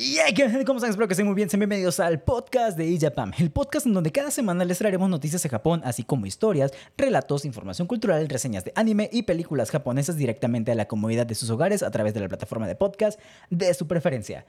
[0.00, 0.16] Y
[0.64, 0.90] ¿cómo están?
[0.90, 1.50] Espero que estén muy bien.
[1.50, 5.42] Sean bienvenidos al podcast de Ijapam, el podcast en donde cada semana les traeremos noticias
[5.42, 10.70] de Japón, así como historias, relatos, información cultural, reseñas de anime y películas japonesas directamente
[10.70, 13.18] a la comodidad de sus hogares a través de la plataforma de podcast
[13.50, 14.46] de su preferencia.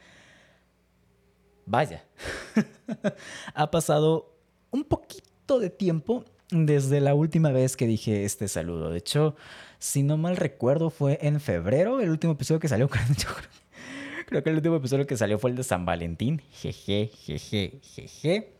[1.66, 2.06] Vaya,
[3.56, 4.38] ha pasado
[4.70, 8.92] un poquito de tiempo desde la última vez que dije este saludo.
[8.92, 9.36] De hecho,
[9.80, 12.88] si no mal recuerdo, fue en febrero el último episodio que salió.
[13.18, 13.50] Yo creo
[14.29, 16.43] Creo que el último episodio que salió fue el de San Valentín.
[16.53, 18.53] Jeje, jeje, jeje.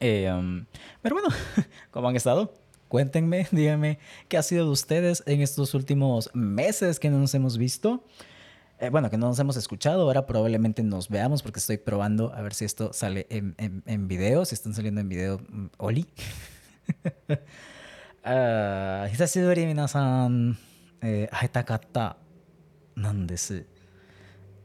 [0.00, 0.66] Eh, um,
[1.02, 1.28] pero bueno,
[1.90, 2.52] ¿cómo han estado?
[2.88, 3.98] Cuéntenme, díganme
[4.28, 8.04] qué ha sido de ustedes en estos últimos meses que no nos hemos visto.
[8.78, 10.02] Eh, bueno, que no nos hemos escuchado.
[10.02, 14.06] Ahora probablemente nos veamos porque estoy probando a ver si esto sale en, en, en
[14.06, 14.44] video.
[14.44, 16.06] Si están saliendo en video, mm, Oli.
[18.24, 20.58] uh, 久しぶり皆さん、
[21.00, 22.16] えー、会いたかった
[22.96, 23.64] なんです。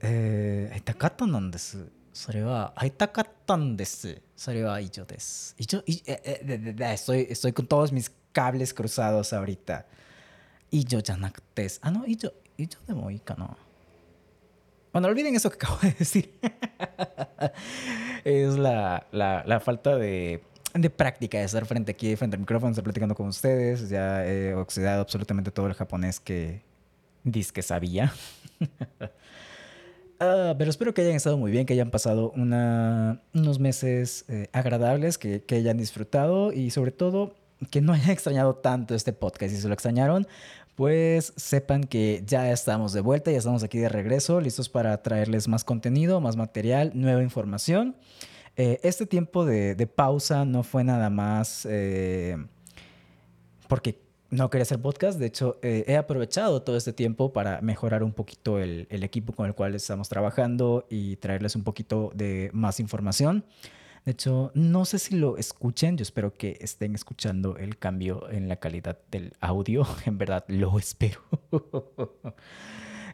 [0.02, 1.88] えー、会いたかったなんです。
[2.14, 4.22] それは、会いたかったんです。
[4.36, 5.55] それは以上です。
[5.57, 9.84] 以上、いええででで estoy, estoy con todos mis cables cruzados ahorita.
[10.71, 13.55] 以上じゃなくて、あの、以上、以上でもいいかな。
[14.94, 16.30] Bueno, olviden eso que acabo de decir.
[18.26, 22.71] es la, la, la falta de, de, práctica de estar frente aquí, frente al micrófono,
[22.71, 23.90] estar platicando con ustedes.
[23.90, 26.62] Ya he oxidado absolutamente todo el japonés que
[27.24, 28.13] dice que sabía.
[30.19, 35.19] Uh, pero espero que hayan estado muy bien, que hayan pasado unos meses eh, agradables,
[35.19, 37.35] que, hayan disfrutado y sobre todo
[37.71, 39.53] que no hayan extrañado tanto este podcast.
[39.55, 40.27] Si se lo extrañaron,
[40.75, 45.49] pues sepan que ya estamos de vuelta, ya estamos aquí de regreso, listos para traerles
[45.49, 47.97] más contenido, más material, nueva información.
[48.57, 52.39] Eh, este tiempo de, de, pausa no fue nada más eh,
[53.69, 55.19] porque no quería hacer podcast.
[55.19, 59.46] De hecho, eh, he aprovechado todo este tiempo para mejorar un poquito el, equipo con
[59.46, 63.45] el cual estamos trabajando y traerles un poquito de más información.
[64.04, 65.97] De hecho, no sé si lo escuchen.
[65.97, 69.87] Yo espero que estén escuchando el cambio en la calidad del audio.
[70.06, 71.20] En verdad, lo espero.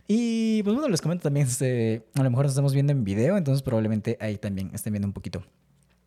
[0.06, 3.36] y pues bueno, les comento también, este, a lo mejor nos estamos viendo en video,
[3.36, 5.42] entonces probablemente ahí también estén viendo un poquito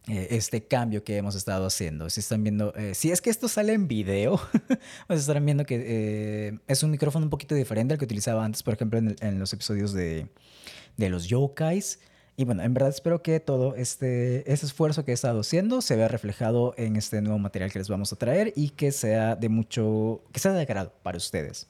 [0.07, 2.09] eh, este cambio que hemos estado haciendo.
[2.11, 4.39] Si están viendo, eh, si es que esto sale en video,
[5.07, 8.61] pues estarán viendo que eh, es un micrófono un poquito diferente al que utilizaba antes,
[8.61, 10.27] por ejemplo, en, en los episodios de,
[10.97, 11.99] de, los yokais.
[12.37, 15.95] Y bueno, en verdad espero que todo este ese esfuerzo que he estado haciendo se
[15.95, 19.49] vea reflejado en este nuevo material que les vamos a traer y que sea de
[19.49, 21.67] mucho, que sea de agrado para ustedes.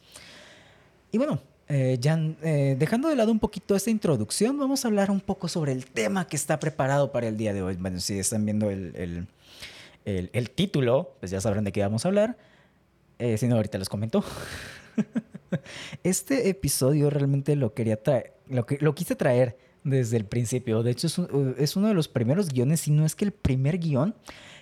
[1.11, 5.09] Y bueno, eh, ya eh, dejando de lado un poquito esta introducción, vamos a hablar
[5.09, 7.75] un poco sobre el tema que está preparado para el día de hoy.
[7.75, 9.27] Bueno, si están viendo el,
[10.05, 12.37] el, el, título, pues ya sabrán de qué vamos a hablar.
[13.17, 14.23] Eh, si no, ahorita les comento.
[16.03, 20.83] este episodio realmente lo quería traer, lo, que, lo quise traer desde el principio.
[20.83, 21.19] De hecho, es,
[21.57, 24.13] es uno de los primeros guiones, si no es que el primer guion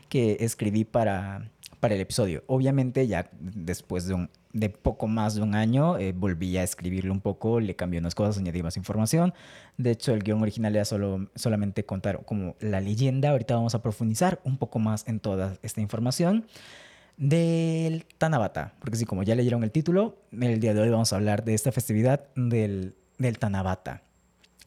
[0.08, 1.50] que escribí para,
[1.84, 2.46] para el episodio.
[2.48, 7.12] Obviamente ya después de, un, de poco más de un año eh, volví a escribirlo
[7.12, 9.34] un poco, le cambié unas cosas, añadí más información.
[9.76, 13.32] De hecho, el guion original era solo, solamente contar como la leyenda.
[13.32, 16.46] Ahorita vamos a profundizar un poco más en toda esta información
[17.18, 18.76] del Tanabata.
[18.80, 21.54] Porque sí, como ya leyeron el título, el día de hoy vamos a hablar de
[21.54, 24.04] esta festividad del, del Tanabata.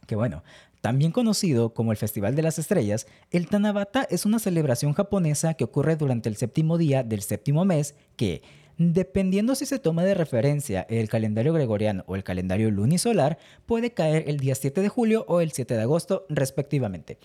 [0.07, 0.43] Que bueno,
[0.81, 5.65] también conocido como el Festival de las Estrellas, el Tanabata es una celebración japonesa que
[5.65, 8.43] ocurre durante el séptimo día del séptimo mes que,
[8.79, 14.25] dependiendo si se toma de referencia el calendario gregoriano o el calendario lunisolar, puede caer
[14.29, 17.19] el día 7 de julio o el 7 de agosto respectivamente.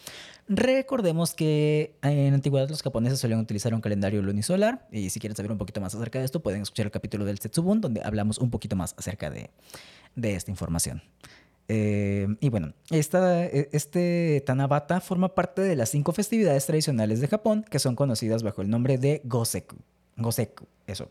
[0.48, 5.52] Recordemos que en antigüedad los japoneses solían utilizar un calendario lunisolar y si quieren saber
[5.52, 8.50] un poquito más acerca de esto pueden escuchar el capítulo del Setsubun donde hablamos un
[8.50, 9.50] poquito más acerca de,
[10.16, 11.02] de esta información.
[11.74, 17.30] Eh, y bueno, esta, e, este Tanabata forma parte de las cinco festividades tradicionales de
[17.30, 19.78] Japón que son conocidas bajo el nombre de Goseku.
[20.18, 21.08] Goseku, eso.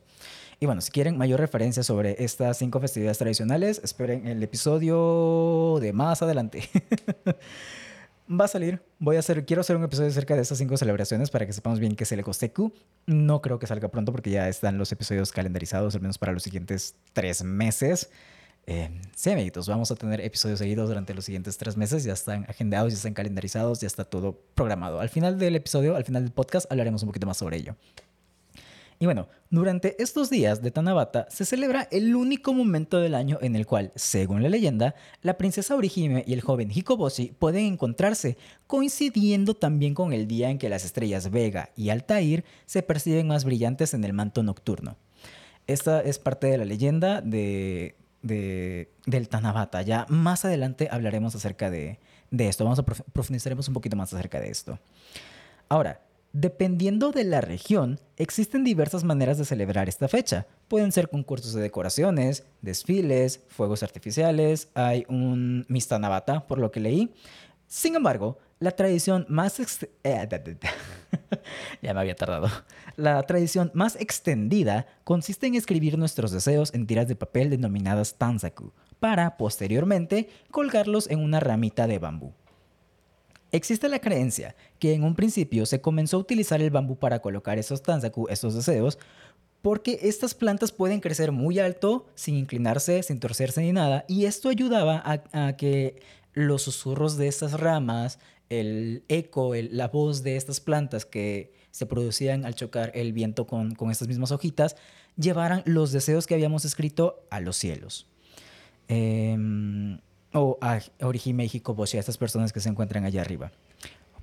[0.59, 5.95] Y bueno, si quieren mayor referencia sobre estas cinco festividades tradicionales, esperen el episodio de
[5.95, 6.69] más adelante.
[8.31, 8.83] Va a salir.
[8.99, 11.81] Voy a hacer, quiero hacer un episodio acerca de estas cinco celebraciones para que sepamos
[11.81, 12.71] bien qué es el Goseku.
[13.07, 16.43] No creo que salga pronto porque ya están los episodios calendarizados, al menos para los
[16.43, 18.11] siguientes tres meses.
[18.67, 18.91] Eh,
[19.27, 22.05] amiguitos, vamos a tener episodios seguidos durante los siguientes tres meses.
[22.05, 25.01] Ya están agendados, ya están calendarizados, ya está todo programado.
[25.01, 27.77] Al final del episodio, al final del podcast, hablaremos un poquito más sobre ello.
[29.03, 33.57] Y bueno, durante estos días de Tanabata se celebra el único momento del año en
[33.57, 38.37] el cual, según la leyenda, la princesa Orihime y el joven Hikoboshi pueden encontrarse,
[38.67, 43.47] coincidiendo también con el día en que las estrellas Vega y Altair se perciben más
[43.47, 44.99] brillantes en el manto nocturno.
[45.67, 49.83] Esta es parte de la leyenda de, de, del Tanabata.
[49.83, 51.99] Ya más adelante hablaremos acerca de,
[52.31, 52.65] de esto.
[52.65, 54.79] Vamos a profundizaremos un poquito más acerca de esto.
[55.69, 56.01] Ahora,
[56.33, 60.47] dependiendo de la región, existen diversas maneras de celebrar esta fecha.
[60.69, 67.13] Pueden ser concursos de decoraciones, desfiles, fuegos artificiales, hay un Mistanabata, por lo que leí.
[67.67, 69.59] Sin embargo, la tradición más...
[70.05, 70.29] Eh,
[71.83, 72.49] ya me había tardado.
[72.97, 78.73] La tradición más extendida consiste en escribir nuestros deseos en tiras de papel denominadas tanzaku,
[79.01, 82.35] para posteriormente colgarlos en una ramita de bambú.
[83.51, 87.59] Existe la creencia que en un principio se comenzó a utilizar el bambú para colocar
[87.59, 88.99] esos tanzaku, esos deseos,
[89.63, 94.51] porque estas plantas pueden crecer muy alto, sin inclinarse, sin torcerse ni nada, y esto
[94.51, 95.03] ayudaba
[95.33, 96.01] a, que
[96.33, 98.19] los susurros de estas ramas,
[98.51, 103.75] el eco, la voz de estas plantas que se producían al chocar el viento con,
[103.91, 104.77] estas mismas hojitas,
[105.17, 108.07] llevaran los deseos que habíamos escrito a los cielos.
[108.89, 110.01] Em,
[110.33, 113.53] o a Orihime Hikoboshi, a estas personas que se encuentran allá arriba.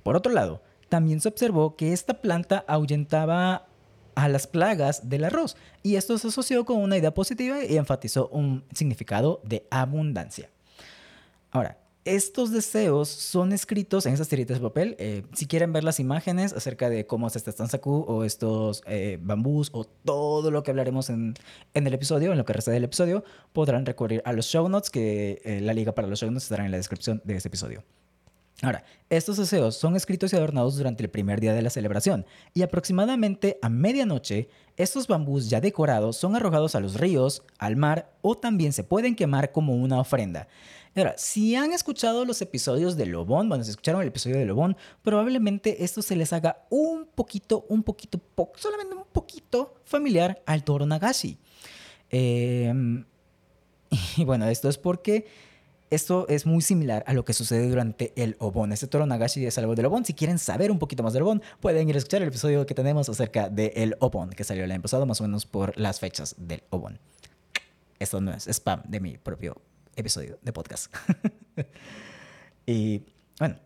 [0.02, 3.66] Por otro lado, también se observó que esta planta ahuyentaba
[4.14, 8.28] a las plagas del arroz y esto se asoció con una idea positiva y enfatizó
[8.28, 10.50] un significado de abundancia.
[11.50, 11.78] Ahora,
[12.14, 14.96] estos deseos son escritos en esas tiritas de papel.
[14.98, 19.18] Eh, si quieren ver las imágenes acerca de cómo es este Stanzaku o estos eh,
[19.20, 21.34] bambús o todo lo que hablaremos en,
[21.74, 25.40] el episodio, en lo que resta del episodio, podrán recurrir a los show notes, que
[25.44, 27.84] eh, la liga para los show notes estará en la descripción de este episodio.
[28.60, 32.62] Ahora, estos deseos son escritos y adornados durante el primer día de la celebración, y
[32.62, 38.36] aproximadamente a medianoche, estos bambús ya decorados son arrojados a los ríos, al mar o
[38.36, 40.48] también se pueden quemar como una ofrenda.
[40.96, 44.76] Ahora, si han escuchado los episodios de Lobón, bueno, si escucharon el episodio de Lobón,
[45.04, 48.20] probablemente esto se les haga un poquito, un poquito,
[48.56, 51.38] solamente un poquito familiar al toro Nagashi.
[52.10, 53.04] Em,
[54.16, 55.26] y bueno, esto es porque
[55.90, 58.72] esto es muy similar a lo que sucede durante el Obon.
[58.72, 60.04] Este toro Nagashi es algo del Obon.
[60.04, 62.74] Si quieren saber un poquito más del Obon, pueden ir a escuchar el episodio que
[62.74, 66.34] tenemos acerca del Obon, que salió el año pasado, más o menos por las fechas
[66.38, 66.98] del Obon.
[67.98, 69.60] Esto no es spam de mi propio
[69.96, 70.94] episodio de podcast.
[72.66, 73.02] y
[73.38, 73.56] bueno,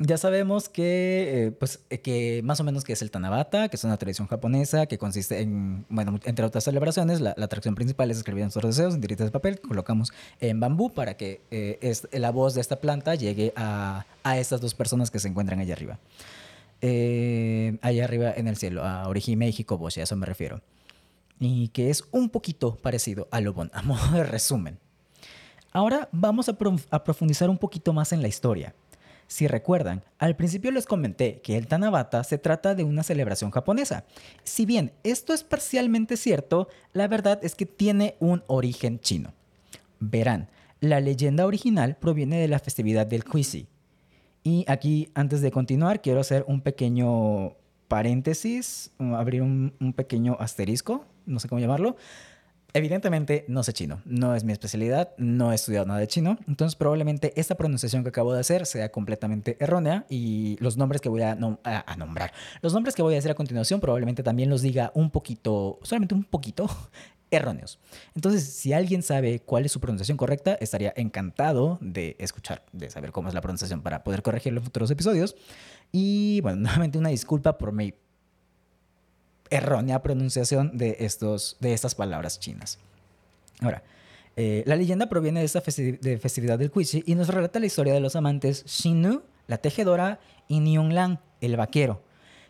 [0.00, 3.76] ya sabemos que, eh, pues, eh, que más o menos que es el Tanabata, que
[3.76, 8.18] es una tradición japonesa que consiste en, bueno, entre otras celebraciones, la, atracción principal es
[8.18, 12.32] escribir nuestros deseos en tiritas de papel, colocamos en bambú para que eh, es, la
[12.32, 16.00] voz de esta planta llegue a, a, estas dos personas que se encuentran allá arriba.
[17.82, 20.60] allá arriba en el cielo, a Orihime y Hikoboshi, a eso me refiero.
[21.38, 24.78] Y que es un poquito parecido a Lobon, a modo de resumen.
[25.76, 26.52] Ahora vamos a,
[27.02, 28.76] profundizar un poquito más en la historia.
[29.34, 34.04] Si recuerdan, al principio les comenté que el Tanabata se trata de una celebración japonesa.
[34.44, 39.32] Si bien esto es parcialmente cierto, la verdad es que tiene un origen chino.
[39.98, 43.66] Verán, la leyenda original proviene de la festividad del Kuisi.
[44.44, 47.56] Y aquí, antes de continuar, quiero hacer un pequeño
[47.88, 51.96] paréntesis, abrir un, un pequeño asterisco, no sé cómo llamarlo,
[52.76, 56.74] Evidentemente no sé chino, no es mi especialidad, no he estudiado nada de chino, entonces
[56.74, 61.22] probablemente esta pronunciación que acabo de hacer sea completamente errónea y los nombres que voy
[61.22, 62.32] a, nombrar,
[62.62, 66.16] los nombres que voy a decir a continuación probablemente también los diga un poquito, solamente
[66.16, 66.68] un poquito
[67.30, 67.78] erróneos.
[68.16, 73.12] Entonces, si alguien sabe cuál es su pronunciación correcta, estaría encantado de escuchar, de saber
[73.12, 75.36] cómo es la pronunciación para poder corregirlo en futuros episodios.
[75.92, 77.94] Y bueno, nuevamente una disculpa por mi
[79.56, 82.78] errónea pronunciación de, estos, de estas palabras chinas.
[83.60, 83.82] Ahora,
[84.36, 87.94] eh, la leyenda proviene de esta de festividad del Kuichi y nos relata la historia
[87.94, 90.18] de los amantes Shinu, la tejedora,
[90.48, 92.02] y Lang, el vaquero,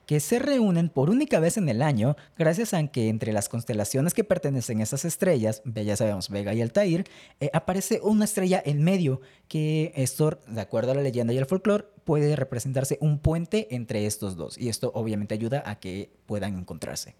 [0.06, 4.14] que se reúnen por única vez en el año gracias a que entre las constelaciones
[4.14, 7.04] que pertenecen a esas estrellas, ya sabemos Vega y Altair,
[7.40, 11.46] eh, aparece una estrella en medio que esto, de acuerdo a la leyenda y el
[11.46, 16.56] folclore, puede representarse un puente entre estos dos y esto obviamente ayuda a que puedan
[16.56, 17.14] encontrarse.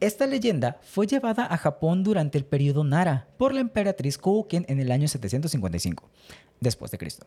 [0.00, 4.78] Esta leyenda fue llevada a Japón durante el periodo Nara por la emperatriz Kouken en
[4.78, 6.08] el año 755
[6.60, 7.26] después de Cristo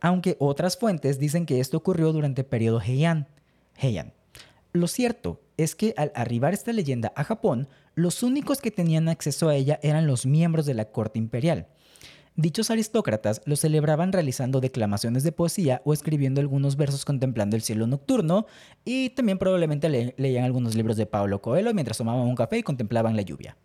[0.00, 3.28] aunque otras fuentes dicen que esto ocurrió durante el periodo Heian.
[3.76, 4.12] Heian.
[4.72, 9.48] Lo cierto es que al arribar esta leyenda a Japón, los únicos que tenían acceso
[9.48, 11.68] a ella eran los miembros de la corte imperial.
[12.36, 17.86] Dichos aristócratas lo celebraban realizando declamaciones de poesía o escribiendo algunos versos contemplando el cielo
[17.86, 18.44] nocturno
[18.84, 23.16] y también probablemente leían algunos libros de Pablo Coelho mientras tomaban un café y contemplaban
[23.16, 23.56] la lluvia.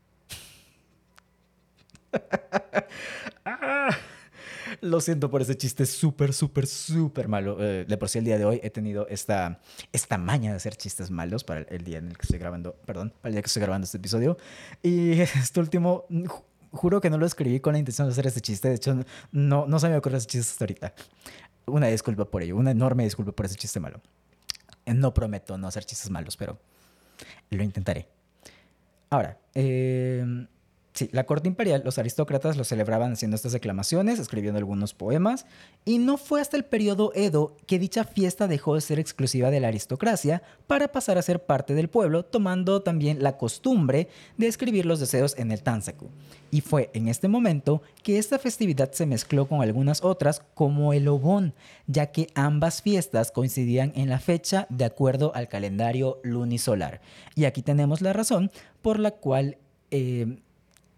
[4.80, 7.58] Lo siento por ese chiste súper, súper, súper malo.
[7.60, 9.60] Eh, de por sí el día de hoy he tenido esta,
[9.92, 13.14] esta maña de hacer chistes malos para el día en el que estoy grabando, perdón,
[13.22, 14.38] para el día que estoy grabando este episodio.
[14.82, 16.06] Y este último,
[16.72, 18.70] juro que no lo escribí con la intención de hacer este chiste.
[18.70, 20.94] De hecho, no, no se me ocurre ese chiste hasta ahorita.
[21.68, 24.02] Una disculpa por ello, una enorme disculpa por ese chiste malo.
[24.86, 26.60] No prometo no hacer chistes malos, pero
[27.50, 28.08] lo intentaré.
[29.10, 30.26] Ahora, eh,
[30.94, 35.46] Sí, la corte imperial, los aristócratas lo celebraban haciendo estas declamaciones, escribiendo algunos poemas,
[35.86, 39.62] y no fue hasta el periodo Edo que dicha fiesta dejó de ser exclusiva de
[39.62, 44.86] la aristocracia para pasar a ser parte del pueblo, tomando también la costumbre de escribir
[44.86, 46.10] los deseos en el Tansaku.
[46.52, 51.08] Y fue en este momento que esta festividad se mezcló con algunas otras, como el
[51.08, 51.54] Obon,
[51.88, 57.00] ya que ambas fiestas coincidían en la fecha de acuerdo al calendario lunisolar.
[57.34, 59.58] Y aquí tenemos la razón por la cual...
[59.90, 60.38] Eh,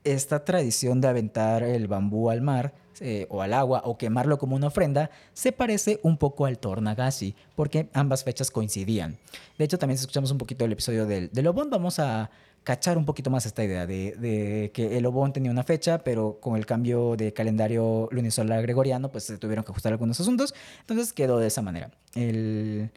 [0.04, 4.56] esta tradición de aventar el bambú al mar eh, o al agua o quemarlo como
[4.56, 9.18] una ofrenda se parece un poco al Tornagashi, porque ambas fechas coincidían.
[9.58, 12.30] De hecho, también si escuchamos un poquito del episodio del, del vamos a
[12.64, 16.56] cachar un poquito más esta idea de, que el Obon tenía una fecha, pero con
[16.56, 20.54] el cambio de calendario lunisolar gregoriano, pues se tuvieron que ajustar algunos asuntos.
[20.80, 21.92] Entonces quedó de esa manera.
[22.16, 22.92] El,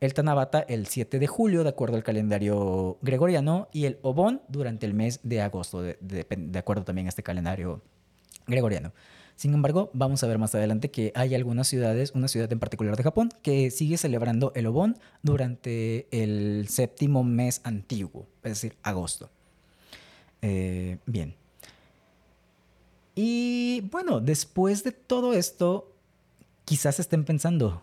[0.00, 4.86] el Tanabata el 7 de julio, de acuerdo al calendario gregoriano, y el Obon durante
[4.86, 6.26] el mes de agosto, de,
[6.58, 7.82] acuerdo también a este calendario
[8.46, 8.92] gregoriano.
[9.36, 12.96] Sin embargo, vamos a ver más adelante que hay algunas ciudades, una ciudad en particular
[12.96, 19.30] de Japón, que sigue celebrando el Obon durante el séptimo mes antiguo, es decir, agosto.
[20.42, 21.36] Eh, bien.
[23.14, 25.94] Y bueno, después de todo esto,
[26.64, 27.82] quizás estén pensando,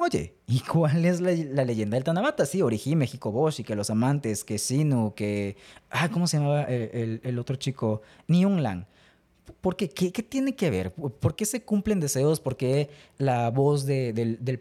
[0.00, 2.46] Oye, ¿y cuál es la, leyenda del Tanabata?
[2.46, 5.56] Sí, Orihime, Hikoboshi, que los amantes, que Sinu, que...
[5.90, 8.02] Ah, ¿cómo se llamaba el, otro chico?
[8.28, 8.86] Niunglan.
[9.60, 9.88] ¿Por qué?
[9.88, 10.22] qué?
[10.22, 10.92] tiene que ver?
[10.92, 12.38] ¿Por qué se cumplen deseos?
[12.38, 14.60] ¿Por qué la voz del, del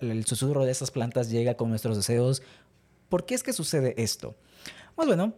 [0.00, 2.42] el susurro de esas plantas llega con nuestros deseos?
[3.10, 4.34] ¿Por qué es que sucede esto?
[4.94, 5.34] Pues bueno,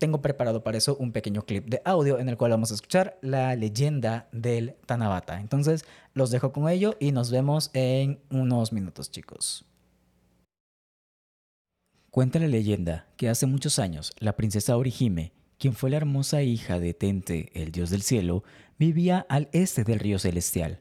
[0.00, 3.18] tengo preparado para eso un pequeño clip de audio en el cual vamos a escuchar
[3.20, 5.40] la leyenda del Tanabata.
[5.40, 9.66] Entonces, los dejo con ello y nos vemos en unos minutos, chicos.
[12.10, 16.80] Cuenta la leyenda que hace muchos años la princesa Orihime, quien fue la hermosa hija
[16.80, 18.42] de Tente, el dios del cielo,
[18.78, 20.80] vivía al este del río celestial,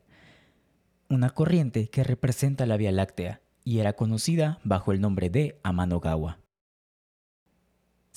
[1.10, 6.40] una corriente que representa la Vía Láctea y era conocida bajo el nombre de Amanogawa.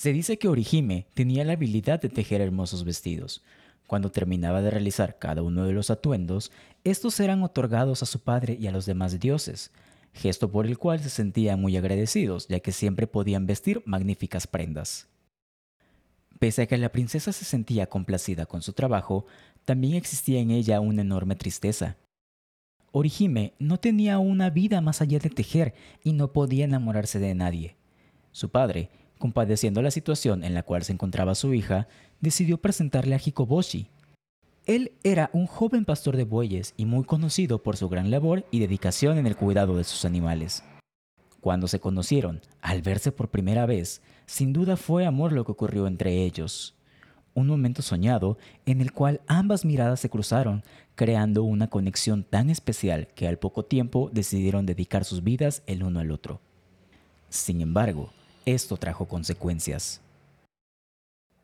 [0.03, 3.41] Se dice que Orihime tenía la habilidad de tejer hermosos vestidos.
[3.87, 6.51] Cuando terminaba de realizar cada uno de los atuendos,
[6.83, 9.71] estos eran otorgados a su padre y a los demás dioses,
[10.11, 15.07] gesto por el cual se sentían muy agradecidos, ya que siempre podían vestir magníficas prendas.
[16.37, 19.25] Pese a que la princesa se sentía complacida con su trabajo,
[19.63, 21.95] también existía en ella una enorme tristeza.
[22.91, 27.77] Orihime no tenía una vida más allá de tejer y no podía enamorarse de nadie.
[28.33, 28.89] Su padre
[29.23, 31.87] compadeciendo la situación en la cual se encontraba su hija,
[32.19, 33.87] decidió presentarle a Hikoboshi.
[34.65, 38.59] Él era un joven pastor de bueyes y muy conocido por su gran labor y
[38.59, 40.65] dedicación en el cuidado de sus animales.
[41.39, 45.87] Cuando se conocieron, al verse por primera vez, sin duda fue amor lo que ocurrió
[45.87, 46.75] entre ellos.
[47.33, 50.65] Un momento soñado en el cual ambas miradas se cruzaron,
[50.95, 56.01] creando una conexión tan especial que al poco tiempo decidieron dedicar sus vidas el uno
[56.01, 56.41] al otro.
[57.29, 58.11] Sin embargo,
[58.45, 60.01] esto trajo consecuencias.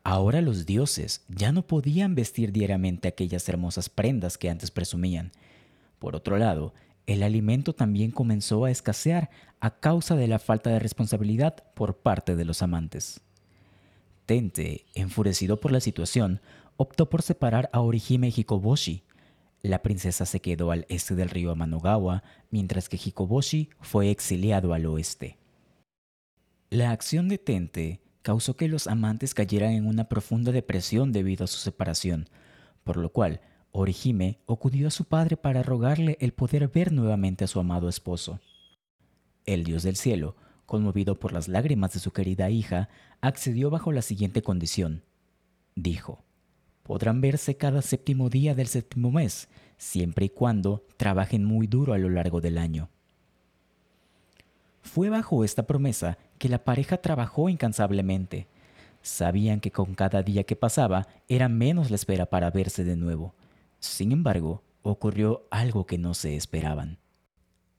[0.02, 5.32] Ahora los dioses ya no podían vestir diariamente aquellas hermosas prendas que antes presumían.
[5.98, 6.72] Por otro lado,
[7.06, 9.30] el alimento también comenzó a escasear
[9.60, 13.20] a causa de la falta de responsabilidad por parte de los amantes.
[14.26, 16.40] Tente, enfurecido por la situación,
[16.76, 19.02] optó por separar a Orihime y Hikoboshi.
[19.60, 24.86] La princesa se quedó al este del río Amanogawa, mientras que Hikoboshi fue exiliado al
[24.86, 25.39] oeste.
[26.72, 31.48] La acción de Tente causó que los amantes cayeran en una profunda depresión debido a
[31.48, 32.28] su separación,
[32.84, 33.40] por lo cual
[33.72, 38.38] Orihime acudió a su padre para rogarle el poder ver nuevamente a su amado esposo.
[39.46, 42.88] El dios del cielo, conmovido por las lágrimas de su querida hija,
[43.20, 45.02] accedió bajo la siguiente condición.
[45.74, 46.22] Dijo,
[46.84, 51.98] podrán verse cada séptimo día del séptimo mes, siempre y cuando trabajen muy duro a
[51.98, 52.90] lo largo del año.
[54.82, 58.48] Fue bajo esta promesa que la pareja trabajó incansablemente.
[59.02, 63.34] Sabían que con cada día que pasaba era menos la espera para verse de nuevo.
[63.78, 66.96] Sin embargo, ocurrió algo que no se esperaban.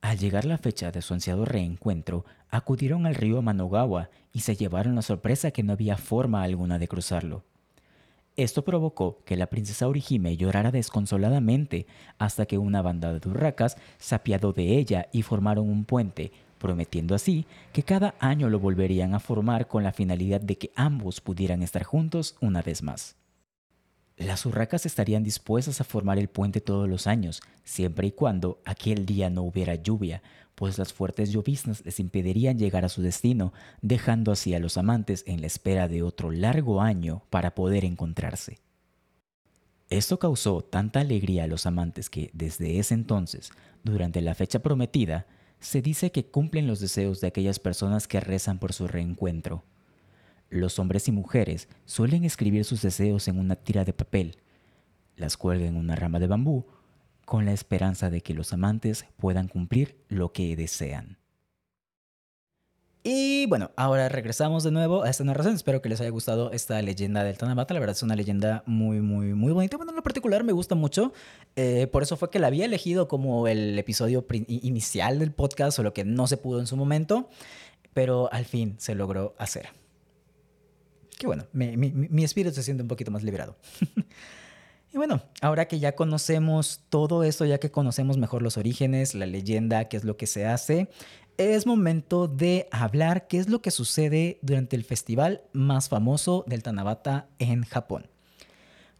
[0.01, 4.93] Al llegar la fecha de su ansiado reencuentro, acudieron al río Manogawa y se llevaron
[4.93, 7.43] la sorpresa que no había forma alguna de cruzarlo.
[8.35, 11.87] Esto provocó que la princesa Orihime llorara desconsoladamente
[12.19, 17.15] hasta que una banda de urracas se apiadó de ella y formaron un puente, prometiendo
[17.15, 21.63] así que cada año lo volverían a formar con la finalidad de que ambos pudieran
[21.63, 23.15] estar juntos una vez más.
[24.17, 29.05] Las urracas estarían dispuestas a formar el puente todos los años, siempre y cuando aquel
[29.05, 30.21] día no hubiera lluvia,
[30.53, 33.51] pues las fuertes lloviznas les impedirían llegar a su destino,
[33.81, 38.59] dejando así a los amantes en la espera de otro largo año para poder encontrarse.
[39.89, 43.51] Esto causó tanta alegría a los amantes que, desde ese entonces,
[43.83, 45.25] durante la fecha prometida,
[45.61, 49.63] se dice que cumplen los deseos de aquellas personas que rezan por su reencuentro.
[50.49, 54.37] Los hombres y mujeres suelen escribir sus deseos en una tira de papel,
[55.15, 56.65] las cuelgan en una rama de bambú,
[57.25, 61.20] con la esperanza de que los amantes puedan cumplir lo que desean.
[63.03, 65.55] Y bueno, ahora regresamos de nuevo a esta narración.
[65.55, 67.73] Espero que les haya gustado esta leyenda del Tanabata.
[67.73, 69.77] La verdad es una leyenda muy, muy, muy bonita.
[69.77, 71.11] Bueno, en lo particular me gusta mucho.
[71.55, 75.83] Eh, por eso fue que la había elegido como el episodio inicial del podcast o
[75.83, 77.27] lo que no se pudo en su momento.
[77.93, 79.69] Pero al fin se logró hacer
[81.21, 83.55] que bueno, mi, espíritu se siente un poquito más liberado.
[84.91, 89.27] y bueno, ahora que ya conocemos todo esto, ya que conocemos mejor los orígenes, la
[89.27, 90.89] leyenda, qué es lo que se hace,
[91.41, 96.63] es momento de hablar qué es lo que sucede durante el festival más famoso del
[96.63, 98.07] Tanabata en Japón.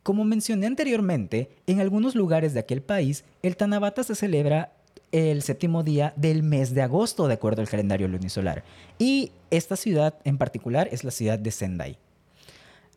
[0.03, 4.73] Como mencioné anteriormente, en algunos lugares de aquel país, el Tanabata se celebra
[5.11, 8.63] el séptimo día del mes de agosto, de acuerdo al calendario lunisolar.
[8.97, 11.97] Y esta ciudad en particular es la ciudad de Sendai.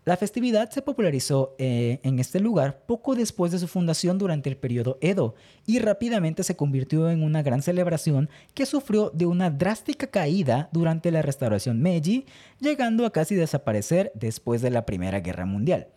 [0.04, 4.56] La festividad se popularizó eh, en este lugar poco después de su fundación durante el
[4.58, 5.34] periodo Edo
[5.64, 11.11] y rápidamente se convirtió en una gran celebración que sufrió de una drástica caída durante
[11.11, 12.26] la restauración Meiji,
[12.61, 15.88] llegando a casi desaparecer después de la Primera Guerra Mundial.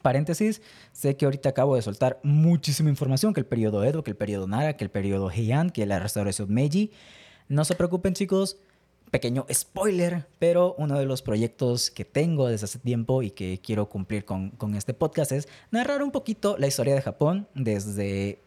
[0.00, 0.60] Paréntesis,
[0.92, 4.48] sé que ahorita acabo de soltar muchísima información, que el periodo Edo, que el periodo
[4.48, 6.90] Nara, que el periodo Heian, que la restauración Meiji.
[7.46, 8.58] No se preocupen chicos,
[9.12, 13.90] pequeño spoiler, pero uno de los proyectos que tengo desde hace tiempo y que quiero
[13.90, 18.38] cumplir con, este podcast es narrar un poquito la historia de Japón desde,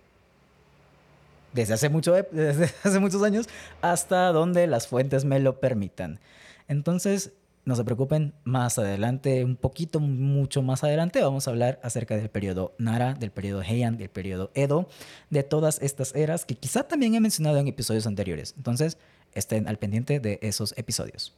[1.53, 3.48] desde, hace mucho, desde hace muchos años
[3.81, 6.19] hasta donde las fuentes me lo permitan.
[6.67, 12.17] Entonces, no se preocupen, más adelante, un poquito, mucho más adelante, vamos a hablar acerca
[12.17, 14.89] del periodo Nara, del periodo Heian, del periodo Edo,
[15.30, 18.56] de todas estas eras que quizá también he mencionado en episodios anteriores.
[18.58, 18.97] Entonces,
[19.36, 21.34] estén al pendiente de esos episodios.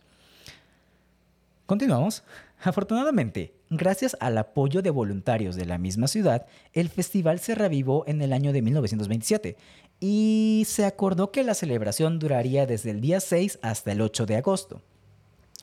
[1.66, 2.24] Continuamos.
[2.64, 8.22] Afortunadamente, gracias al apoyo de voluntarios de la misma ciudad, el festival se revivó en
[8.22, 9.58] el año de 1927
[10.00, 14.38] y se acordó que la celebración duraría desde el día 6 hasta el 8 de
[14.38, 14.82] agosto.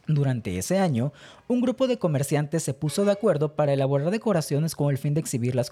[0.07, 1.15] Durante ese año,
[1.49, 5.21] un grupo de comerciantes se puso de acuerdo para elaborar decoraciones con el fin de
[5.21, 5.71] exhibirlas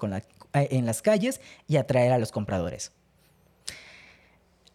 [0.55, 2.93] en las calles y atraer a los compradores.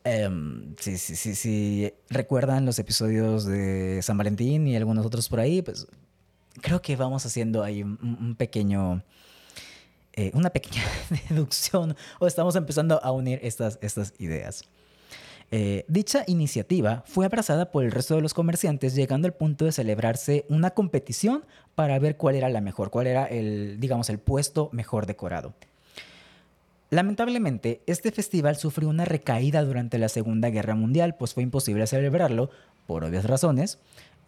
[0.08, 5.86] Um, si, si, recuerdan los episodios de San Valentín y algunos otros por ahí, pues
[6.62, 9.04] creo que vamos haciendo ahí un, pequeño,
[10.13, 10.84] eh, una pequeña
[11.30, 14.63] deducción o estamos empezando a unir estas, estas ideas.
[15.52, 19.72] Eh, dicha iniciativa fue abrazada por el resto de los comerciantes, llegando al punto de
[19.72, 21.43] celebrarse una competición
[21.76, 25.54] para ver cuál era la mejor, cuál era el, digamos, el puesto mejor decorado.
[26.89, 32.50] Lamentablemente, este festival sufrió una recaída durante la Segunda Guerra Mundial, pues fue imposible celebrarlo,
[32.86, 33.78] por obvias razones.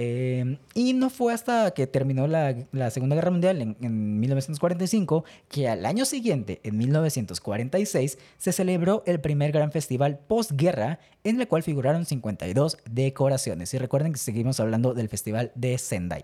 [0.01, 2.55] Eh, y no fue hasta que terminó la,
[2.89, 9.19] Segunda Guerra Mundial en, en, 1945 que al año siguiente, en 1946, se celebró el
[9.19, 13.73] primer gran festival postguerra en el cual figuraron 52 decoraciones.
[13.73, 16.23] Y recuerden que seguimos hablando del festival de Sendai.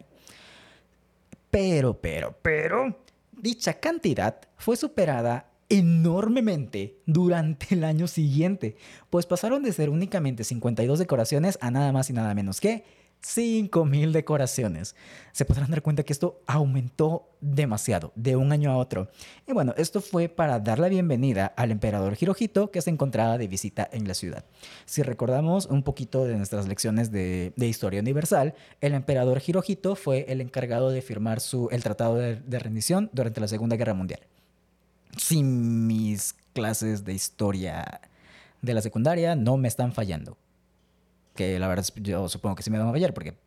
[1.51, 2.97] Pero, pero, pero,
[3.33, 8.77] dicha cantidad fue superada enormemente durante el año siguiente,
[9.09, 12.83] pues pasaron de ser únicamente 52 decoraciones a nada más y nada menos que
[13.21, 14.95] 5000 decoraciones.
[15.31, 19.09] Se podrán dar cuenta que esto aumentó demasiado de un año a otro.
[19.47, 23.47] Y bueno, esto fue para dar la bienvenida al emperador Hirohito que se encontraba de
[23.47, 24.45] visita en la ciudad.
[24.85, 30.39] Si recordamos un poquito de nuestras lecciones de, historia universal, el emperador Hirohito fue el
[30.39, 34.19] encargado de firmar su, el tratado de rendición durante la Segunda Guerra Mundial
[35.17, 38.01] si mis clases de historia
[38.61, 40.37] de la secundaria no me están fallando.
[41.35, 43.37] Que la verdad yo supongo que sí me van a fallar porque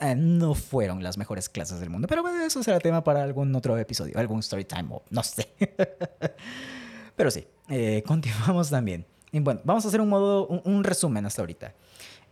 [0.00, 2.06] eh, no fueron las mejores clases del mundo.
[2.08, 5.48] Pero bueno, eso será tema para algún otro episodio, algún story time o no sé.
[7.16, 9.04] pero sí, eh, continuamos también.
[9.32, 11.74] Y bueno, vamos a hacer un modo, un, resumen hasta ahorita.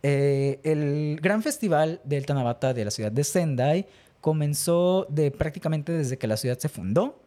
[0.01, 3.87] Eh, el gran festival del Tanabata de la ciudad de Sendai
[4.21, 7.19] comenzó de prácticamente desde que la ciudad se fundó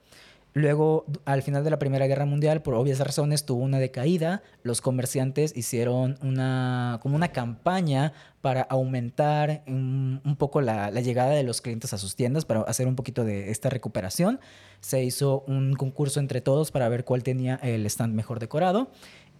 [0.52, 4.42] Luego, al final de la Primera Guerra Mundial, por obvias razones, tuvo una decaída.
[4.62, 11.60] Los comerciantes hicieron una, como una campaña para aumentar un, poco la, llegada de los
[11.60, 14.40] clientes a sus tiendas, para hacer un poquito de esta recuperación.
[14.80, 18.90] Se hizo un concurso entre todos para ver cuál tenía el stand mejor decorado.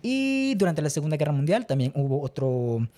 [0.02, 2.88] Y durante la Segunda Guerra Mundial también hubo otro,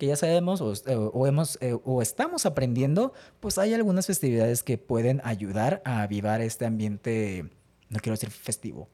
[0.00, 4.78] que ya sabemos o, eh, hemos, eh, o estamos aprendiendo, pues hay algunas festividades que
[4.78, 7.44] pueden ayudar a avivar este ambiente,
[7.90, 8.88] no quiero decir festivo,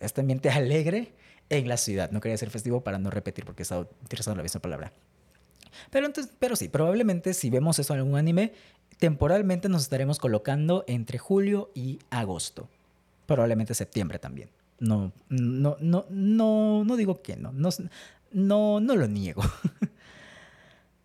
[0.00, 1.14] este ambiente alegre
[1.48, 2.10] en la ciudad.
[2.10, 4.92] No quería decir festivo para no repetir porque estaba utilizando la misma palabra.
[5.90, 8.52] Pero, entonces, pero sí, probablemente si vemos eso en algún anime,
[8.98, 12.68] temporalmente nos estaremos colocando entre julio y agosto.
[13.24, 14.50] Probablemente septiembre también.
[14.78, 17.50] No, no, no, no, no digo que no.
[17.52, 17.70] No,
[18.30, 19.42] no, no lo niego.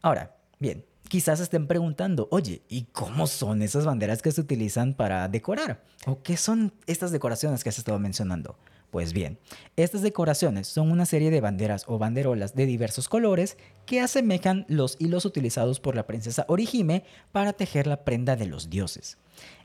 [0.06, 5.28] Ahora, bien, quizás estén preguntando, oye, ¿y cómo son esas banderas que se utilizan para
[5.30, 5.82] decorar?
[6.06, 8.56] ¿O qué son estas decoraciones que has estado mencionando?
[8.92, 9.40] Pues bien,
[9.76, 14.96] estas decoraciones son una serie de banderas o banderolas de diversos colores que asemejan los
[15.00, 19.18] hilos utilizados por la princesa Orihime para tejer la prenda de los dioses.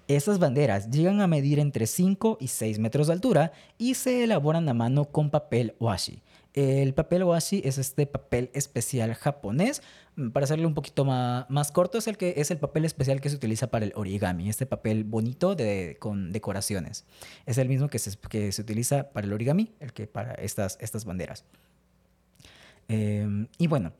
[0.08, 4.70] Estas banderas llegan a medir entre 5 y 6 metros de altura y se elaboran
[4.70, 6.22] a mano con papel washi,
[6.54, 9.82] el papel washi es este papel especial japonés.
[10.32, 13.30] Para hacerlo un poquito más, más, corto, es el, que, es el papel especial que
[13.30, 17.06] se utiliza para el origami, este papel bonito de, con decoraciones.
[17.46, 20.78] Es el mismo que se, que se utiliza para el origami, el que para estas,
[20.80, 21.44] estas banderas.
[22.88, 23.92] Em, y bueno,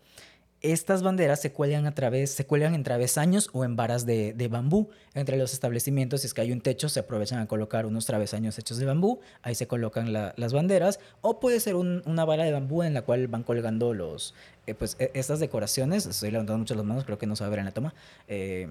[0.63, 4.91] estas banderas se cuelgan, a través, se cuelgan en travesaños o en varas de, bambú.
[5.15, 8.59] Entre los establecimientos, si es que hay un techo, se aprovechan a colocar unos travesaños
[8.59, 9.21] hechos de bambú.
[9.43, 11.01] Ahí se colocan las banderas.
[11.23, 14.35] O puede ser una vara de bambú en la cual van colgando los,
[14.67, 16.05] eh, pues, e, estas decoraciones.
[16.05, 17.95] Estoy levantando mucho las manos, creo que no se va a ver en la toma.
[18.29, 18.69] Eh,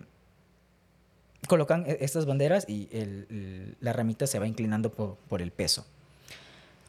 [1.47, 2.87] colocan e, estas banderas y
[3.79, 5.85] la ramita se va inclinando por el peso.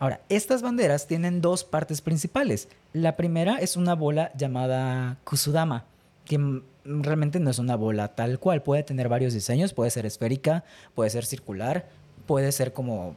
[0.00, 2.68] Ahora, estas banderas tienen dos partes principales.
[2.94, 5.84] La primera es una bola llamada Kusudama,
[6.24, 8.62] que realmente no es una bola tal cual.
[8.62, 11.86] Puede tener varios diseños, puede ser esférica, puede ser circular,
[12.26, 13.14] puede ser como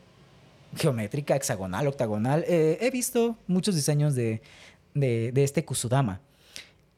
[0.76, 2.44] geométrica, hexagonal, octagonal.
[2.50, 4.42] Eh, he visto muchos diseños de,
[4.94, 6.20] este Kusudama.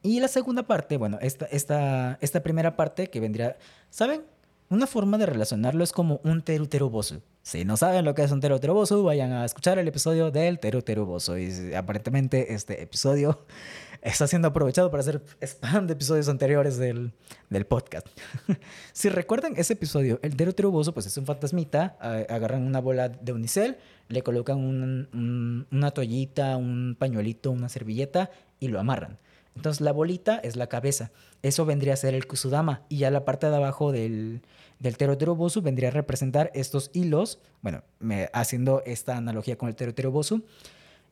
[0.02, 3.56] Y la segunda parte, bueno, esta, esta, esta primera parte que vendría,
[3.92, 4.24] ¿saben?
[4.68, 7.22] Una forma de relacionarlo es como un teruterubosu.
[7.46, 11.38] Si no saben lo que es un teruterubosu, vayan a escuchar el episodio del teruterubosu.
[11.38, 13.46] Y aparentemente este episodio
[14.02, 17.14] está siendo aprovechado para hacer spam de episodios anteriores del,
[17.52, 18.08] del podcast.
[18.94, 21.96] si recuerdan ese episodio, el teruterubosu pues es un fantasmita,
[22.30, 23.78] agarran una bola de unicel,
[24.08, 29.20] le colocan una toallita, un pañuelito, una servilleta y lo amarran.
[29.56, 31.12] Entonces la bolita es la cabeza.
[31.44, 32.82] Eso vendría a ser el kusudama.
[32.90, 34.42] Y ya la parte de abajo del,
[34.80, 37.40] del teroterobosu vendría a representar estos hilos.
[37.62, 40.44] Bueno, me, haciendo esta analogía con el teroterobosu.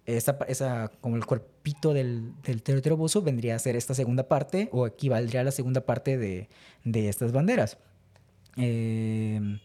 [0.05, 4.85] Esa, esa, como el cuerpito del, del teroterobosu vendría a ser esta segunda parte o
[4.85, 6.49] equivaldría a la segunda parte de,
[6.83, 7.77] de estas banderas.
[8.57, 9.59] eh,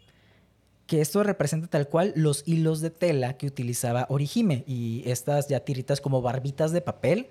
[0.88, 5.60] que esto representa tal cual los hilos de tela que utilizaba Orihime y estas ya
[5.60, 7.28] tiritas como barbitas de papel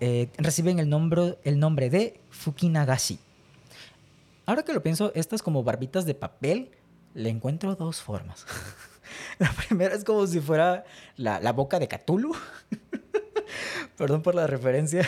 [0.00, 0.88] eh, reciben el
[1.44, 3.18] el nombre de Fukinagashi.
[4.46, 6.70] Ahora que lo pienso, estas como barbitas de papel
[7.14, 8.46] le encuentro dos formas.
[9.38, 10.84] la primera es como si fuera
[11.16, 12.32] la, la boca de Cthulhu.
[13.96, 15.06] Perdón por la referencia.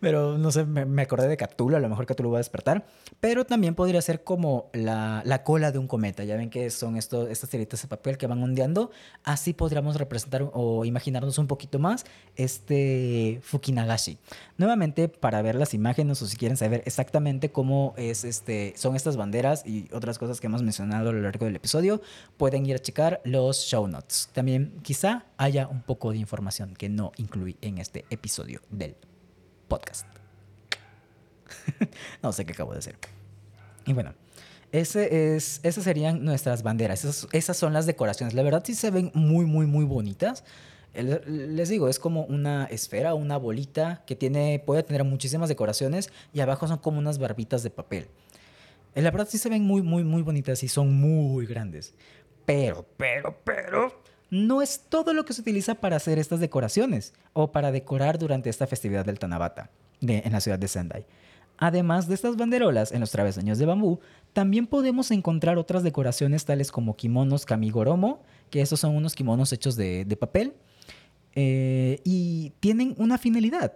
[0.00, 2.86] Pero no sé, me, acordé de Cthulhu, a lo mejor Cthulhu va a despertar.
[3.20, 6.24] Pero también podría ser como la, la cola de un cometa.
[6.24, 8.90] Ya ven que son estos, estas tiritas de papel que van ondeando.
[9.24, 12.04] Así podríamos representar o imaginarnos un poquito más
[12.36, 14.18] este Fukinagashi.
[14.56, 19.16] Nuevamente, para ver las imágenes o si quieren saber exactamente cómo es este, son estas
[19.16, 22.00] banderas y otras cosas que hemos mencionado a lo largo del episodio,
[22.36, 24.30] pueden ir a checar los show notes.
[24.32, 28.96] También quizá haya un poco de información que no incluí en este episodio del
[29.68, 30.06] podcast.
[32.22, 32.96] no sé qué acabo de decir.
[33.86, 34.14] Y bueno,
[34.72, 37.04] ese es, esas serían nuestras banderas.
[37.04, 38.34] Esas, esas, son las decoraciones.
[38.34, 40.44] La verdad sí se ven muy, muy, muy bonitas.
[40.94, 46.40] Les digo, es como una esfera, una bolita que tiene, puede tener muchísimas decoraciones y
[46.40, 48.08] abajo son como unas barbitas de papel.
[48.94, 51.94] La verdad sí se ven muy, muy, muy bonitas y son muy grandes.
[52.44, 57.52] Pero, pero, pero, no es todo lo que se utiliza para hacer estas decoraciones o
[57.52, 61.06] para decorar durante esta festividad del Tanabata en la ciudad de Sendai.
[61.56, 63.98] Además de estas banderolas en los travesaños de bambú,
[64.32, 69.74] también podemos encontrar otras decoraciones tales como kimonos kamigoromo, que esos son unos kimonos hechos
[69.74, 70.54] de, papel,
[71.34, 73.72] eh, y tienen una finalidad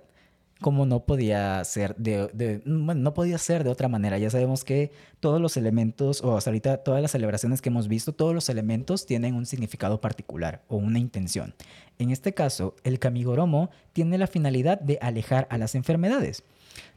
[0.62, 4.16] como no podía ser de, no podía ser de otra manera.
[4.16, 8.14] Ya sabemos que todos los elementos, o hasta ahorita todas las celebraciones que hemos visto,
[8.14, 11.55] todos los elementos tienen un significado particular o una intención.
[11.98, 16.42] En este caso, el kamigoromo tiene la finalidad de alejar a las enfermedades.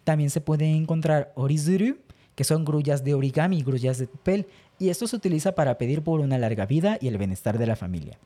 [0.06, 1.98] También se puede encontrar orizuru,
[2.36, 4.48] que son grullas de origami, grullas de papel,
[4.80, 7.76] y esto se utiliza para pedir por una larga vida y el bienestar de la
[7.76, 8.18] familia.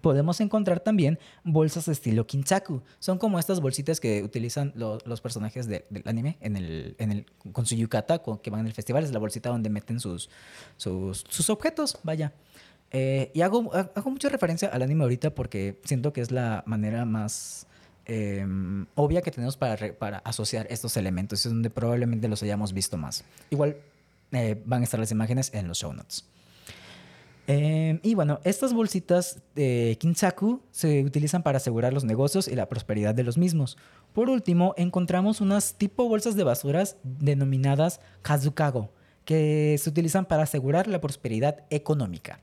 [0.00, 2.82] Podemos encontrar también bolsas de estilo kinchaku.
[2.98, 7.66] Son como estas bolsitas que utilizan los personajes del anime en el, en el, con
[7.66, 9.04] su yukata que van en el festival.
[9.04, 10.30] Es la bolsita donde meten sus,
[10.76, 12.32] sus, objetos, vaya.
[12.90, 17.04] Eh, y hago, hago mucha referencia al anime ahorita porque siento que es la manera
[17.04, 17.66] más
[18.04, 21.44] em, obvia que tenemos para, para asociar estos elementos.
[21.44, 23.24] Es donde probablemente los hayamos visto más.
[23.50, 23.76] Igual
[24.32, 26.24] eh, van a estar las imágenes en los show notes.
[27.46, 32.68] Em, y bueno, estas bolsitas de Kinsaku se utilizan para asegurar los negocios y la
[32.68, 33.76] prosperidad de los mismos.
[34.12, 38.92] Por último, encontramos unas tipo bolsas de basuras denominadas Kazukago,
[39.24, 42.40] que se utilizan para asegurar la prosperidad económica.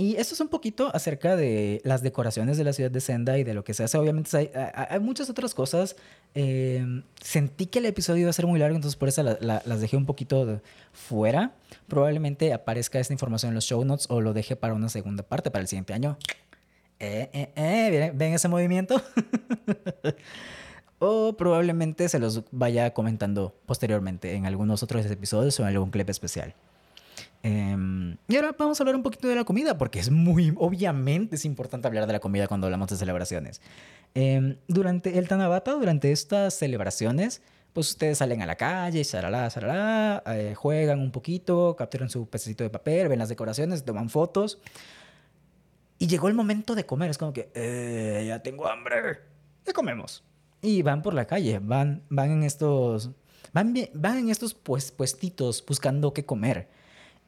[0.00, 3.44] Y esto es un poquito acerca de las decoraciones de la ciudad de Senda y
[3.44, 3.98] de lo que se hace.
[3.98, 5.94] Obviamente hay, muchas otras cosas.
[6.34, 9.96] Em, sentí que el episodio iba a ser muy largo, entonces por eso las dejé
[9.96, 10.60] un poquito
[10.92, 11.52] fuera.
[11.88, 15.50] Probablemente aparezca esta información en los show notes o lo deje para una segunda parte,
[15.50, 16.16] para el siguiente año.
[17.00, 19.02] Eh, eh, eh, ¿Ven ese movimiento?
[20.98, 26.08] o probablemente se los vaya comentando posteriormente en algunos otros episodios o en algún clip
[26.10, 26.54] especial.
[27.42, 31.36] Em, y ahora vamos a hablar un poquito de la comida, porque es muy, obviamente
[31.36, 33.62] es importante hablar de la comida cuando hablamos de celebraciones.
[34.14, 40.22] Em, durante el Tanabata, durante estas celebraciones, pues ustedes salen a la calle, saralá, saralá,
[40.26, 44.58] eh, juegan un poquito, capturan su pececito de papel, ven las decoraciones, toman fotos.
[45.98, 49.20] Y llegó el momento de comer, es como que, eh, ya tengo hambre,
[49.64, 50.24] ¿qué comemos?
[50.62, 53.10] Y van por la calle, van, van en estos,
[53.52, 56.79] van, van en estos pues, puestitos buscando qué comer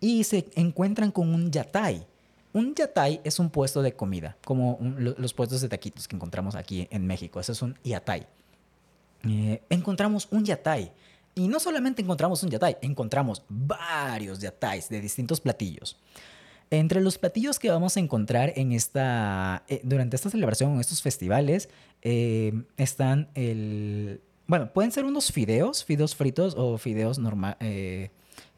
[0.02, 2.04] y se encuentran con un yatay.
[2.52, 6.88] Un yatay es un puesto de comida, como los puestos de taquitos que encontramos aquí
[6.90, 7.40] en México.
[7.40, 8.26] Eso es un yatay.
[9.26, 10.92] Eh, encontramos un yatay.
[11.36, 15.96] Y no solamente encontramos un yatay, encontramos varios yatays de distintos platillos.
[16.68, 21.00] Entre los platillos que vamos a encontrar en esta, eh, durante esta celebración, en estos
[21.00, 21.68] festivales,
[22.02, 24.20] eh, están el...
[24.48, 27.56] Bueno, pueden ser unos fideos, fideos fritos o fideos normal,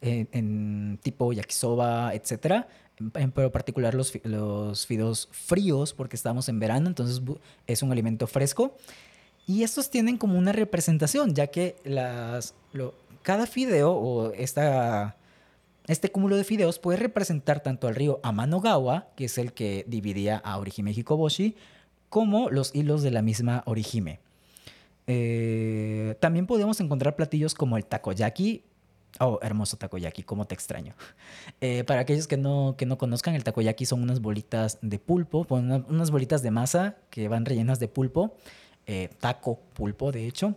[0.01, 2.67] en, tipo yakisoba, etcétera.
[3.15, 7.21] En, particular los, los fideos fríos, porque estamos en verano, entonces
[7.67, 8.75] es un alimento fresco.
[9.47, 12.55] Y estos tienen como una representación, ya que las,
[13.21, 15.17] cada fideo o esta,
[15.87, 20.37] este cúmulo de fideos puede representar tanto al río Amanogawa, que es el que dividía
[20.37, 21.55] a Orihime Hikoboshi,
[22.09, 24.19] como los hilos de la misma Orihime.
[25.07, 28.63] Eh, también podemos encontrar platillos como el takoyaki,
[29.19, 30.93] Oh, hermoso takoyaki, cómo te extraño.
[31.61, 35.47] Eh, para aquellos que no, que no conozcan, el takoyaki son unas bolitas de pulpo,
[35.49, 38.35] unas bolitas de masa que van rellenas de pulpo,
[38.87, 40.55] eh, taco pulpo de hecho,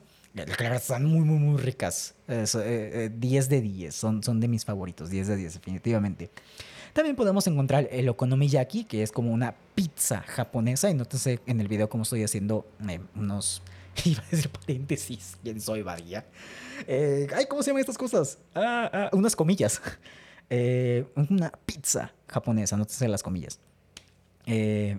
[0.56, 2.14] Claro, están muy, muy, muy ricas.
[2.28, 3.10] 10 eh,
[3.48, 3.94] de 10.
[3.94, 5.10] Son, son de mis favoritos.
[5.10, 6.30] 10 de 10, definitivamente.
[6.92, 10.90] También podemos encontrar el okonomiyaki, que es como una pizza japonesa.
[10.90, 12.66] Y nótese en el video cómo estoy haciendo
[13.14, 13.62] unos...
[14.04, 15.36] Iba a decir paréntesis.
[15.42, 16.26] ¿Quién soy, Badía?
[16.86, 18.38] ay, ¿cómo se llaman estas cosas?
[18.54, 19.80] Ah, ah, unas comillas.
[21.14, 23.58] una pizza japonesa, nótese las comillas.
[24.46, 24.98] Eh,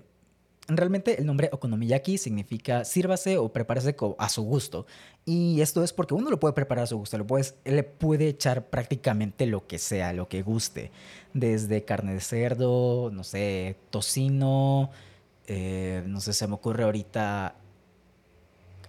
[0.76, 4.86] Realmente el nombre okonomiyaki significa sírvase o prepárese a su gusto.
[5.24, 7.18] Y esto es porque uno lo puede preparar a su gusto.
[7.18, 10.92] Lo puedes, le puede echar prácticamente lo que sea, lo que guste.
[11.34, 14.90] Desde carne de cerdo, no sé, tocino.
[15.46, 17.56] Eh, no sé, se me ocurre ahorita.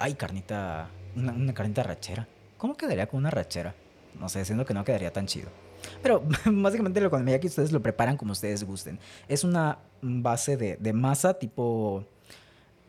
[0.01, 0.89] Ay, carnita.
[1.15, 2.27] Una, carnita rachera.
[2.57, 3.75] ¿Cómo quedaría con una rachera?
[4.19, 5.49] No sé, siendo que no quedaría tan chido.
[6.01, 8.97] Pero básicamente lo okonomiyaki ustedes lo preparan como ustedes gusten.
[9.27, 12.03] Es una base de, masa tipo...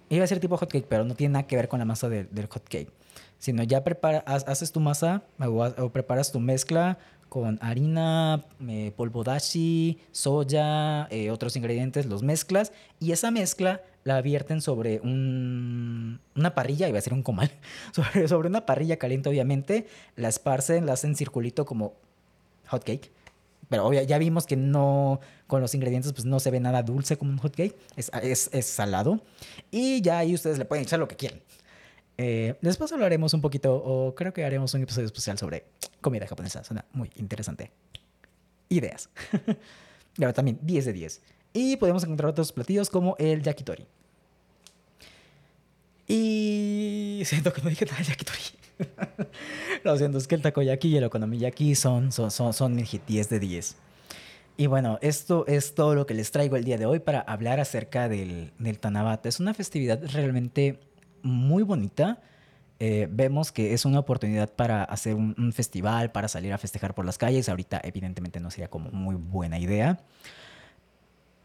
[0.09, 2.09] Iba a ser tipo hot cake, pero no tiene nada que ver con la masa
[2.09, 2.91] del hot cake.
[3.39, 6.99] Sino ya prepara, haces tu masa o, preparas tu mezcla
[7.33, 14.21] con harina, eh, polvo dashi, soya, eh, otros ingredientes, los mezclas y esa mezcla la
[14.21, 17.51] vierten sobre un, una parrilla, iba a ser un comal,
[17.93, 21.95] sobre, sobre una parrilla caliente obviamente, la esparcen, la hacen circulito como
[22.67, 23.11] hot cake
[23.73, 27.31] pero ya vimos que no, con los ingredientes, pues no se ve nada dulce como
[27.31, 28.11] un hot cake, es,
[28.53, 29.23] es, salado.
[29.71, 31.41] Y ya ahí ustedes le pueden echar lo que quieran.
[32.19, 35.65] Eh, después hablaremos un poquito, o creo que haremos un episodio especial sobre
[36.01, 36.63] comida japonesa.
[36.65, 37.71] Suena muy interesante.
[38.69, 39.09] Ideas.
[40.19, 41.23] ahora también 10 de 10.
[41.55, 43.87] Y podemos encontrar otros platillos como el yakitori.
[46.07, 48.41] Y siento que no dije nada de yakitori.
[49.85, 53.39] Lo siento, es que el takoyaki y el okonomiyaki son, son, son, son 10 de
[53.39, 53.77] 10.
[54.57, 57.59] Y bueno, esto es todo lo que les traigo el día de hoy para hablar
[57.59, 59.29] acerca del, del Tanabata.
[59.29, 60.79] Es una festividad realmente
[61.23, 62.21] muy bonita.
[62.79, 67.05] Eh, vemos que es una oportunidad para hacer un, festival, para salir a festejar por
[67.05, 67.49] las calles.
[67.49, 70.01] Ahorita evidentemente no sería como muy buena idea.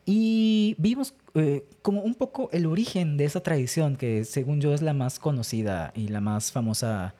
[0.05, 4.81] Y vimos eh, como un poco el origen de esa tradición que según yo es
[4.81, 7.13] la más conocida y la más famosa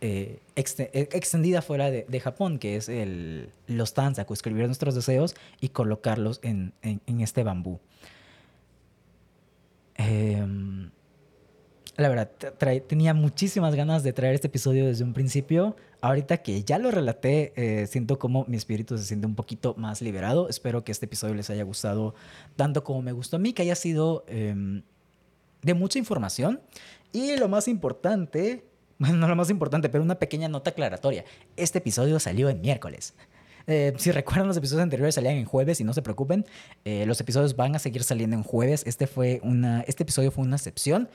[0.00, 6.40] eh, extendida fuera de, Japón, que es el, los tanzaku, escribir nuestros deseos y colocarlos
[6.42, 7.78] en, en este bambú.
[9.96, 10.44] Eh,
[12.02, 12.30] la verdad,
[12.86, 15.76] tenía muchísimas ganas de traer este episodio desde un principio.
[16.00, 20.02] Ahorita que ya lo relaté, eh, siento como mi espíritu se siente un poquito más
[20.02, 20.48] liberado.
[20.48, 22.14] Espero que este episodio les haya gustado
[22.56, 24.82] tanto como me gustó a mí, que haya sido em,
[25.62, 26.60] de mucha información.
[27.12, 28.64] Y lo más importante,
[28.98, 31.24] bueno, no lo más importante, pero una pequeña nota aclaratoria.
[31.56, 33.14] Este episodio salió en miércoles.
[33.66, 36.44] Eh, si recuerdan, los episodios anteriores salían en jueves y no se preocupen,
[36.84, 38.82] eh, los episodios van a seguir saliendo en jueves.
[38.86, 41.08] Este, fue una, este episodio fue una excepción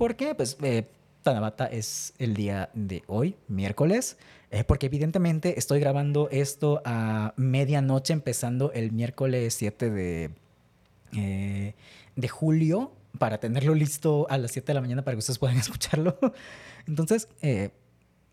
[0.00, 0.86] porque pues eh,
[1.22, 4.16] Tanabata es el día de hoy, miércoles,
[4.50, 10.30] eh, porque evidentemente estoy grabando esto a medianoche empezando el miércoles 7 de,
[11.14, 11.74] eh,
[12.16, 15.58] de julio para tenerlo listo a las 7 de la mañana para que ustedes puedan
[15.58, 16.16] escucharlo.
[16.86, 17.68] Entonces, eh,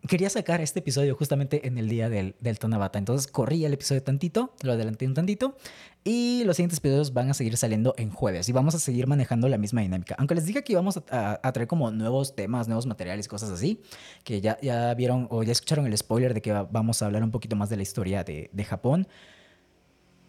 [0.07, 2.99] quería sacar este episodio justamente en el día del, del Tonabata.
[2.99, 5.57] Entonces corrí el episodio tantito, lo adelanté un tantito.
[6.03, 9.49] Y los siguientes episodios van a seguir saliendo en jueves y vamos a seguir manejando
[9.49, 10.15] la misma dinámica.
[10.17, 13.81] Aunque les dije que íbamos a, traer como nuevos temas, nuevos materiales, cosas así,
[14.23, 17.31] que ya, ya vieron o ya escucharon el spoiler de que vamos a hablar un
[17.31, 19.07] poquito más de la historia de, de Japón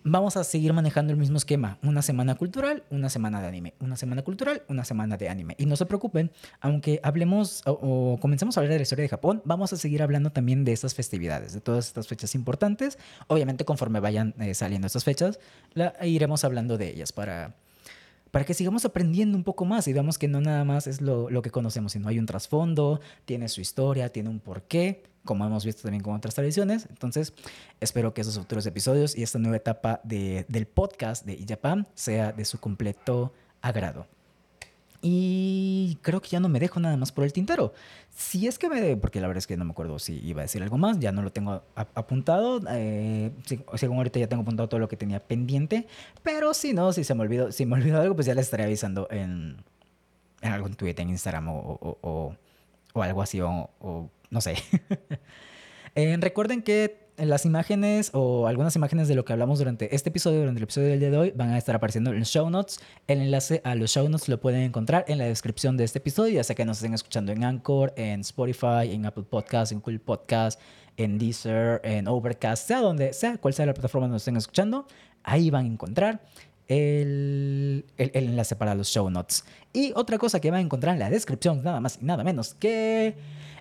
[0.04, 1.78] vamos a seguir manejando el mismo esquema.
[1.82, 3.74] Una semana cultural, una semana de anime.
[3.80, 5.54] Una semana cultural, una semana de anime.
[5.58, 6.30] Y no se preocupen,
[6.60, 10.30] aunque hablemos o, comencemos a hablar de la historia de Japón, vamos a seguir hablando
[10.30, 12.98] también de estas festividades, de todas estas fechas importantes.
[13.26, 15.38] Obviamente, conforme vayan eh, saliendo estas fechas,
[16.02, 17.54] iremos hablando de ellas para
[18.30, 21.28] para que sigamos aprendiendo un poco más y veamos que no nada más es lo,
[21.42, 25.82] que conocemos, sino hay un trasfondo, tiene su historia, tiene un porqué, como hemos visto
[25.82, 26.86] también con otras tradiciones.
[26.90, 27.32] Entonces,
[27.80, 32.32] espero que esos futuros episodios y esta nueva etapa de, del podcast de Ijapan sea
[32.32, 34.06] de su completo agrado.
[35.00, 37.72] Y creo que ya no me dejo nada más por el tintero.
[38.10, 38.96] Si es que me...
[38.96, 40.98] Porque la verdad es que no me acuerdo si iba a decir algo más.
[40.98, 42.60] Ya no lo tengo apuntado.
[42.70, 43.30] Eh,
[43.74, 45.86] según ahorita ya tengo apuntado todo lo que tenía pendiente.
[46.22, 48.64] Pero si no, si se me olvidó, si me olvidó algo, pues ya les estaré
[48.64, 49.56] avisando en,
[50.40, 52.36] en algún tweet, en Instagram o, o,
[52.92, 53.40] o, algo así.
[53.40, 54.56] O, no sé.
[55.94, 60.40] eh, recuerden que las imágenes o algunas imágenes de lo que hablamos durante este episodio,
[60.40, 62.80] durante el episodio del día de hoy, van a estar apareciendo en los show notes.
[63.06, 66.34] El enlace a los show notes lo pueden encontrar en la descripción de este episodio,
[66.34, 69.98] ya sea que nos estén escuchando en Anchor, en Spotify, en Apple Podcasts, en Cool
[69.98, 70.60] Podcast,
[70.96, 74.86] en Deezer, en Overcast, sea donde sea, cual sea la plataforma donde nos estén escuchando,
[75.24, 76.20] ahí van a encontrar
[76.68, 79.44] el, el, el enlace para los show notes.
[79.72, 82.54] Y otra cosa que van a encontrar en la descripción, nada más y nada menos
[82.54, 83.16] que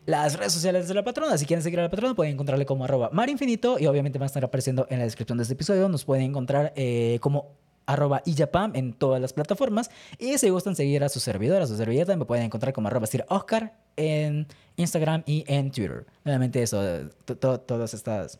[0.07, 1.37] las redes sociales de la patrona.
[1.37, 4.27] Si quieren seguir a la patrona, pueden encontrarle como arroba marinfinito y obviamente van a
[4.27, 5.89] estar apareciendo en la descripción de este episodio.
[5.89, 7.51] Nos pueden encontrar eh, como
[7.85, 9.91] arroba iyapam en todas las plataformas.
[10.17, 13.05] Y si gustan seguir a su servidor, a su servilleta, me pueden encontrar como arroba
[13.27, 14.47] Oscar en
[14.77, 16.05] Instagram y en Twitter.
[16.23, 16.81] Nuevamente eso,
[17.25, 18.39] todos estas,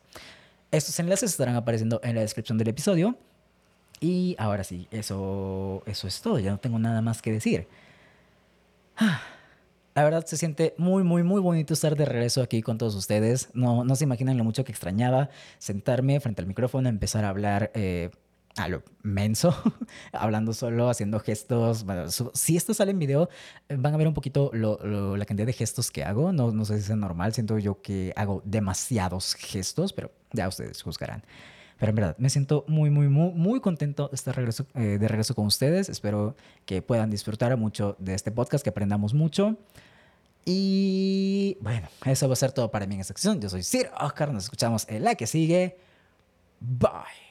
[0.72, 3.18] estos enlaces estarán apareciendo en la descripción del episodio.
[3.99, 6.39] Y ahora sí, eso, eso es todo.
[6.39, 7.68] Ya no tengo nada más que decir.
[9.97, 13.49] La verdad se siente muy, muy, muy bonito estar de regreso aquí con todos ustedes.
[13.55, 17.71] No, no se imaginan lo mucho que extrañaba sentarme frente al micrófono, empezar a hablar
[17.73, 18.11] eh,
[18.57, 19.55] a lo menso,
[20.13, 21.83] hablando solo, haciendo gestos.
[21.83, 23.27] Bueno, si esto sale en video,
[23.69, 26.31] eh, van a ver un poquito la cantidad de gestos que hago.
[26.31, 30.79] No, no sé si es normal, siento yo que hago demasiados gestos, pero ya ustedes
[30.83, 31.23] juzgarán.
[31.80, 35.36] Pero en verdad, me siento muy, muy, muy, muy contento de estar eh, de regreso
[35.36, 35.89] con ustedes.
[35.89, 39.55] Espero que puedan disfrutar mucho de este podcast, que aprendamos mucho.
[40.43, 43.41] Y bueno, eso va a ser todo para mí en esta sección.
[43.41, 45.78] Yo soy Sir Oscar, nos escuchamos en la que sigue.
[46.59, 47.26] Bye.